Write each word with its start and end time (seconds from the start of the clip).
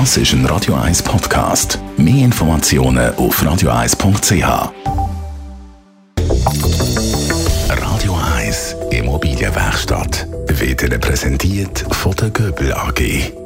Das 0.00 0.16
ist 0.16 0.32
ein 0.32 0.44
Radio 0.46 0.74
1 0.74 1.04
Podcast. 1.04 1.78
Mehr 1.96 2.24
Informationen 2.24 3.14
auf 3.14 3.40
radio1.ch. 3.40 4.72
Radio 7.68 8.18
1 8.36 8.76
Immobilienwerkstatt 8.90 10.26
wird 10.48 10.82
Ihnen 10.82 11.00
präsentiert 11.00 11.84
von 11.92 12.12
der 12.16 12.30
Göbel 12.30 12.72
AG. 12.72 13.02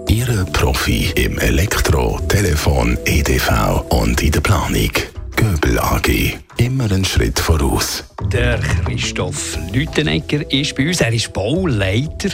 Ihre 0.09 0.47
Profi 0.47 1.13
im 1.17 1.39
Elektro, 1.39 2.19
Telefon, 2.29 2.97
EDV 3.05 3.85
und 3.91 4.23
in 4.23 4.33
der 4.33 4.41
Planung. 4.41 4.91
Göbel 5.37 5.79
AG. 5.79 6.09
Immer 6.57 6.85
einen 6.85 7.05
Schritt 7.05 7.39
voraus. 7.39 8.05
Der 8.33 8.59
Christoph 8.87 9.59
Lütenegger 9.71 10.51
ist 10.51 10.75
bei 10.75 10.89
uns. 10.89 11.03
Er 11.03 11.13
ist 11.13 11.31
Bauleiter. 11.31 12.31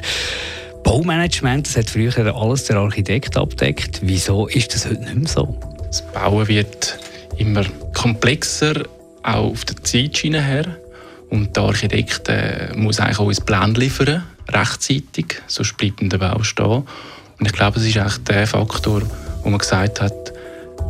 Baumanagement, 0.84 1.66
das 1.66 1.76
hat 1.76 1.90
früher 1.90 2.36
alles 2.36 2.64
der 2.64 2.76
Architekt 2.76 3.36
abdeckt. 3.36 4.00
Wieso 4.02 4.46
ist 4.46 4.74
das 4.74 4.86
heute 4.86 5.00
nicht 5.00 5.14
mehr 5.16 5.28
so? 5.28 5.58
Das 5.86 6.02
Bauen 6.12 6.46
wird 6.46 6.98
immer 7.38 7.64
komplexer, 7.94 8.84
auch 9.22 9.50
auf 9.50 9.64
der 9.64 9.82
Zeitschiene 9.82 10.40
her. 10.40 10.76
Und 11.30 11.56
der 11.56 11.64
Architekt 11.64 12.28
äh, 12.28 12.68
muss 12.76 13.00
eigentlich 13.00 13.18
auch 13.18 13.28
ein 13.28 13.44
Plan 13.46 13.74
liefern, 13.74 14.22
rechtzeitig, 14.48 15.42
sonst 15.48 15.76
bleibt 15.76 16.00
der 16.00 16.18
Bau 16.18 16.42
stehen. 16.42 16.84
Und 17.40 17.46
ich 17.46 17.52
glaube, 17.52 17.78
das 17.78 17.88
ist 17.88 17.96
eigentlich 17.96 18.18
der 18.24 18.46
Faktor, 18.46 19.02
wo 19.42 19.48
man 19.48 19.58
gesagt 19.58 20.00
hat, 20.00 20.32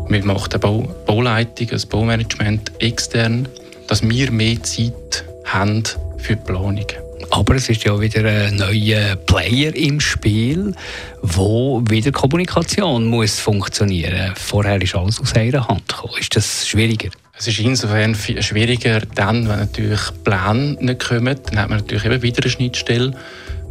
wir 0.08 0.24
machen 0.24 0.50
eine 0.52 0.58
Bau 0.58 0.94
Bauleitung, 1.06 1.70
ein 1.70 1.88
Baumanagement 1.88 2.72
extern, 2.80 3.48
dass 3.86 4.02
wir 4.02 4.30
mehr 4.30 4.62
Zeit 4.62 5.24
haben 5.44 5.84
für 6.18 6.36
die 6.36 6.44
Planung. 6.44 7.03
Aber 7.30 7.54
es 7.54 7.68
ist 7.68 7.84
ja 7.84 8.00
wieder 8.00 8.24
ein 8.24 8.56
neuer 8.56 9.16
Player 9.16 9.74
im 9.74 10.00
Spiel, 10.00 10.74
wo 11.22 11.82
wieder 11.88 12.12
Kommunikation 12.12 13.06
muss 13.06 13.40
funktionieren. 13.40 14.32
Vorher 14.36 14.80
ist 14.80 14.94
alles 14.94 15.20
aus 15.20 15.34
einer 15.34 15.66
Hand 15.66 15.88
gekommen. 15.88 16.14
Ist 16.18 16.36
das 16.36 16.66
schwieriger? 16.68 17.10
Es 17.36 17.48
ist 17.48 17.58
insofern 17.58 18.14
schwieriger, 18.14 19.00
dann, 19.14 19.48
wenn 19.48 19.58
natürlich 19.58 20.00
Pläne 20.22 20.76
nicht 20.80 21.08
kommen, 21.08 21.36
dann 21.46 21.58
hat 21.58 21.68
man 21.68 21.78
natürlich 21.78 22.04
eben 22.04 22.22
wieder 22.22 22.42
eine 22.42 22.50
Schnittstelle. 22.50 23.12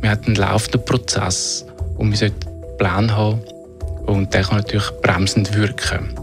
Wir 0.01 0.09
haben 0.09 0.25
einen 0.25 0.35
laufenden 0.35 0.83
Prozess 0.83 1.65
und 1.97 2.15
sollten 2.17 2.47
einen 2.47 2.77
Plan 2.77 3.15
haben 3.15 3.41
und 4.05 4.33
der 4.33 4.43
kann 4.43 4.57
natürlich 4.57 4.89
bremsend 5.01 5.55
wirken. 5.55 6.22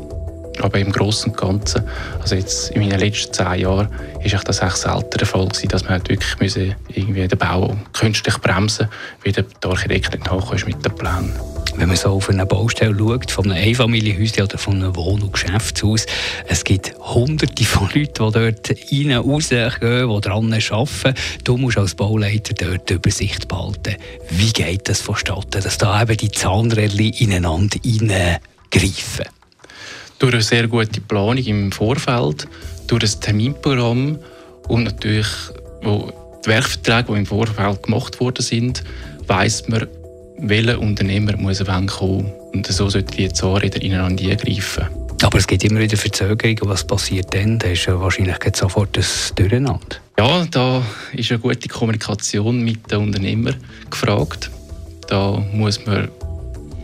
Aber 0.61 0.79
im 0.79 0.93
Großen 0.93 1.31
und 1.31 1.37
Ganzen, 1.39 1.83
also 2.21 2.35
jetzt 2.35 2.71
in 2.71 2.83
meinen 2.83 2.99
letzten 2.99 3.33
zehn 3.33 3.61
Jahren, 3.61 3.89
ist 4.23 4.37
das 4.45 4.63
echt 4.63 4.77
selten 4.77 5.19
der 5.19 5.27
Fall 5.27 5.47
gewesen, 5.47 5.69
dass 5.69 5.85
man 5.85 5.93
halt 5.93 6.09
wirklich 6.09 6.39
müssen 6.39 6.75
irgendwie 6.89 7.27
den 7.27 7.39
Bau 7.39 7.77
künstlich 7.93 8.39
bremsen 8.39 8.89
wie 9.23 9.33
der 9.33 9.45
Architekt 9.65 10.13
nicht 10.13 10.27
nachkommt 10.27 10.67
mit 10.67 10.85
dem 10.85 10.95
Plan. 10.95 11.33
Wenn 11.77 11.89
man 11.89 11.97
so 11.97 12.11
auf 12.11 12.29
eine 12.29 12.45
Baustelle 12.45 12.97
schaut, 12.99 13.31
von 13.31 13.51
einem 13.51 13.63
Einfamilienhäuschen 13.63 14.43
oder 14.43 14.59
von 14.59 14.75
einem 14.75 14.95
Wohn- 14.97 15.23
und 15.23 15.33
Geschäftshaus, 15.33 16.05
es 16.47 16.65
gibt 16.65 16.95
hunderte 16.99 17.65
von 17.65 17.89
Leuten, 17.95 18.05
die 18.05 18.33
dort 18.33 18.71
rein, 18.93 19.13
rausgehen, 19.13 20.09
die 20.11 20.21
daran 20.21 20.53
arbeiten. 20.53 21.15
Du 21.45 21.57
musst 21.57 21.79
als 21.79 21.95
Bauleiter 21.95 22.55
dort 22.55 22.91
die 22.91 22.95
Übersicht 22.95 23.49
behalten. 23.49 23.97
Wie 24.31 24.53
geht 24.53 24.89
das 24.89 25.01
vonstatten, 25.01 25.63
dass 25.63 25.79
da 25.79 26.03
eben 26.03 26.17
die 26.17 26.31
Zahnräder 26.31 27.21
ineinander 27.21 27.79
hineingreifen? 27.83 29.40
Durch 30.21 30.35
eine 30.35 30.43
sehr 30.43 30.69
gute 30.69 31.01
Planung 31.01 31.45
im 31.45 31.73
Vorfeld, 31.73 32.47
durch 32.87 33.03
ein 33.03 33.21
Terminprogramm 33.21 34.19
und 34.69 34.85
natürlich 34.85 35.27
wo 35.83 36.13
die 36.45 36.49
Werkverträge, 36.49 37.13
die 37.13 37.19
im 37.19 37.27
Vorfeld 37.27 37.83
gemacht 37.83 38.21
worden 38.21 38.43
sind, 38.43 38.85
weiß 39.27 39.69
man, 39.69 39.87
welcher 40.39 40.79
Unternehmer 40.79 41.37
muss 41.37 41.67
wann 41.67 41.87
kommen. 41.87 42.33
Und 42.53 42.67
so 42.67 42.89
sollten 42.89 43.17
die 43.17 43.33
Zahnräder 43.33 43.81
ineinander 43.83 44.25
eingreifen. 44.25 44.87
Aber 45.23 45.39
es 45.39 45.47
gibt 45.47 45.65
immer 45.65 45.81
wieder 45.81 45.97
Verzögerungen. 45.97 46.59
Was 46.63 46.87
passiert 46.87 47.35
dann? 47.35 47.59
Da 47.59 47.69
ist 47.69 47.85
ja 47.87 48.01
wahrscheinlich 48.01 48.37
sofort 48.55 48.97
ein 48.97 49.05
Durcheinander. 49.37 49.97
Ja, 50.19 50.47
da 50.51 50.83
ist 51.13 51.31
eine 51.31 51.41
gute 51.41 51.69
Kommunikation 51.69 52.63
mit 52.63 52.91
den 52.91 52.99
Unternehmern 52.99 53.57
gefragt. 53.91 54.51
Da 55.09 55.43
muss 55.53 55.85
man 55.85 56.09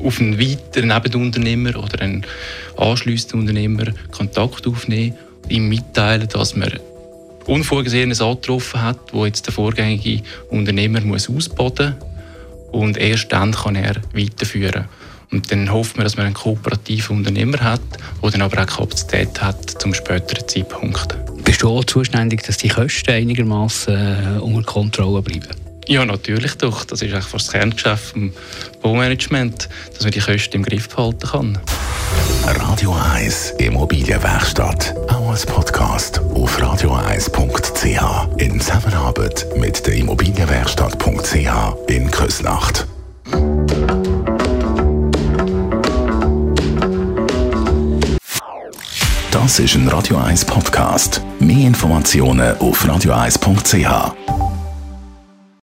auf 0.05 0.21
einen 0.21 0.39
weiteren 0.39 0.89
Nebenunternehmer 0.89 1.77
oder 1.77 2.01
einen 2.01 2.25
anschliessenden 2.77 3.41
Unternehmer 3.41 3.87
Kontakt 4.11 4.67
aufnehmen, 4.67 5.15
ihm 5.49 5.69
mitteilen, 5.69 6.29
dass 6.29 6.57
man 6.57 6.73
Unvorgesehenes 7.47 8.21
angetroffen 8.21 8.83
hat, 8.83 8.99
wo 9.13 9.25
jetzt 9.25 9.47
der 9.47 9.55
vorgängige 9.55 10.23
Unternehmer 10.51 11.01
muss 11.01 11.31
ausbaden 11.31 11.95
muss 11.99 12.17
und 12.73 12.97
erst 12.97 13.33
dann 13.33 13.53
kann 13.53 13.77
er 13.77 13.97
weiterführen. 14.13 14.87
Und 15.33 15.51
dann 15.51 15.73
hoffen 15.73 15.99
wir, 15.99 16.05
dass 16.05 16.17
man 16.17 16.27
einen 16.27 16.35
kooperativen 16.35 17.17
Unternehmer 17.17 17.59
hat, 17.61 17.81
der 18.23 18.31
dann 18.31 18.43
aber 18.43 18.63
auch 18.63 18.67
Kapazität 18.67 19.41
hat 19.41 19.71
zum 19.81 19.93
späteren 19.95 20.47
Zeitpunkt. 20.47 21.17
Bist 21.45 21.63
du 21.63 21.69
auch 21.69 21.85
zuständig, 21.85 22.43
dass 22.45 22.59
die 22.59 22.69
Kosten 22.69 23.11
einigermaßen 23.11 23.95
äh, 23.95 24.41
unter 24.41 24.63
Kontrolle 24.63 25.23
bleiben? 25.23 25.66
Ja, 25.89 26.05
natürlich 26.05 26.55
doch. 26.57 26.85
Das 26.85 27.01
ist 27.01 27.13
eigentlich 27.15 27.31
das 27.31 27.53
Kerngeschäft 27.53 28.17
des 28.17 28.33
Baumanagement, 28.83 29.69
dass 29.95 30.03
man 30.03 30.11
die 30.11 30.21
Kosten 30.21 30.57
im 30.57 30.63
Griff 30.65 30.89
behalten 30.89 31.29
kann. 31.29 31.59
Radio 32.45 32.97
1 33.15 33.55
Immobilienwerkstatt. 33.59 34.95
Auch 35.09 35.31
als 35.31 35.47
Podcast 35.47 36.21
auf 36.35 36.59
radio1.ch. 36.59 38.41
In 38.41 38.61
Zusammenarbeit 38.61 39.47
mit 39.57 39.87
der 39.87 39.95
Immobilienwerkstatt.ch 39.95 41.89
in 41.89 42.11
Küsnacht. 42.11 42.87
Das 49.31 49.61
ist 49.61 49.75
ein 49.77 49.87
Radio 49.89 50.17
1 50.17 50.45
Podcast. 50.47 51.21
Mehr 51.39 51.67
Informationen 51.67 52.57
auf 52.59 52.85
radio1.ch. 52.85 54.46